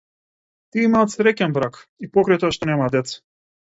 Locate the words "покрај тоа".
2.19-2.55